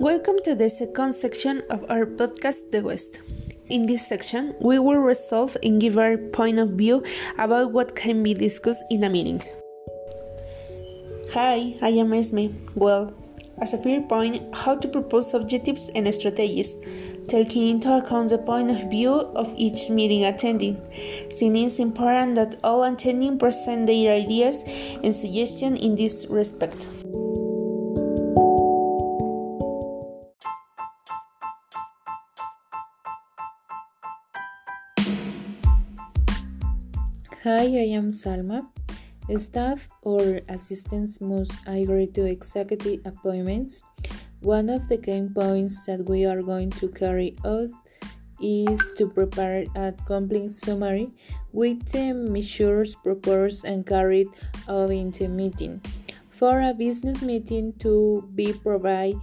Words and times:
Welcome 0.00 0.38
to 0.44 0.54
the 0.54 0.70
second 0.70 1.16
section 1.16 1.64
of 1.70 1.84
our 1.90 2.06
podcast, 2.06 2.70
The 2.70 2.82
West. 2.82 3.18
In 3.66 3.86
this 3.86 4.06
section, 4.06 4.54
we 4.60 4.78
will 4.78 4.98
resolve 4.98 5.56
and 5.64 5.80
give 5.80 5.98
our 5.98 6.16
point 6.16 6.60
of 6.60 6.78
view 6.78 7.02
about 7.36 7.72
what 7.72 7.96
can 7.96 8.22
be 8.22 8.32
discussed 8.32 8.84
in 8.90 9.02
a 9.02 9.10
meeting. 9.10 9.42
Hi, 11.34 11.74
I 11.82 11.88
am 11.98 12.12
Esme. 12.12 12.54
Well, 12.76 13.12
as 13.60 13.72
a 13.74 13.78
first 13.78 14.08
point, 14.08 14.54
how 14.54 14.76
to 14.76 14.86
propose 14.86 15.34
objectives 15.34 15.90
and 15.96 16.14
strategies, 16.14 16.76
taking 17.26 17.66
into 17.66 17.92
account 17.92 18.30
the 18.30 18.38
point 18.38 18.70
of 18.70 18.88
view 18.88 19.10
of 19.10 19.52
each 19.56 19.90
meeting 19.90 20.24
attending. 20.26 20.80
Since 21.34 21.58
it's 21.58 21.78
important 21.80 22.36
that 22.36 22.60
all 22.62 22.84
attending 22.84 23.36
present 23.36 23.88
their 23.88 24.14
ideas 24.14 24.62
and 25.02 25.12
suggestions 25.12 25.80
in 25.80 25.96
this 25.96 26.26
respect. 26.30 26.86
Hi, 37.48 37.64
I 37.64 37.96
am 37.96 38.10
Salma. 38.12 38.68
Staff 39.34 39.88
or 40.02 40.42
assistants 40.50 41.18
must 41.18 41.56
agree 41.66 42.06
to 42.08 42.26
executive 42.26 43.00
appointments. 43.06 43.80
One 44.40 44.68
of 44.68 44.86
the 44.88 44.98
key 44.98 45.24
points 45.32 45.86
that 45.86 46.04
we 46.04 46.26
are 46.26 46.42
going 46.42 46.68
to 46.76 46.88
carry 46.92 47.40
out 47.46 47.72
is 48.38 48.92
to 49.00 49.08
prepare 49.08 49.64
a 49.74 49.94
complete 50.04 50.50
summary 50.50 51.08
with 51.54 51.88
the 51.88 52.12
measures 52.12 52.94
proposed 52.96 53.64
and 53.64 53.86
carried 53.86 54.28
out 54.68 54.90
in 54.90 55.10
the 55.10 55.28
meeting. 55.28 55.80
For 56.28 56.60
a 56.60 56.74
business 56.74 57.22
meeting 57.22 57.72
to 57.80 58.28
be 58.34 58.52
provided, 58.52 59.22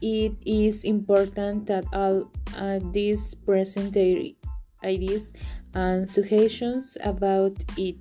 it 0.00 0.30
is 0.46 0.84
important 0.84 1.66
that 1.66 1.86
all 1.92 2.30
uh, 2.56 2.78
these 2.92 3.34
present 3.34 3.96
ideas 4.82 5.32
and 5.74 6.10
suggestions 6.10 6.96
about 7.02 7.56
it. 7.76 7.96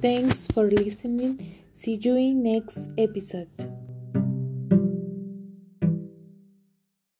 Thanks 0.00 0.46
for 0.48 0.70
listening. 0.70 1.54
See 1.72 1.98
you 2.00 2.16
in 2.16 2.42
next 2.42 2.92
episode. 2.96 3.48